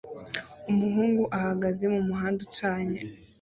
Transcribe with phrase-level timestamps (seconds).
[0.71, 2.99] Umuhungu ahagaze mumuhanda ucanye